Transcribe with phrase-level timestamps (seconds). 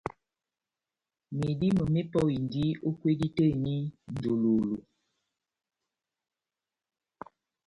[1.39, 3.75] Medímo mepɔhindi o kwedi tɛh eni
[4.11, 4.77] njololo